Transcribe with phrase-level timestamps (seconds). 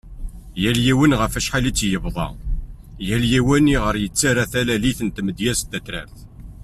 [0.61, 2.27] Yal yiwen ɣef acḥal i tt-yebḍa,
[3.07, 6.17] yal yiwen i ɣer yettara talalit n tmedyazt tatrart.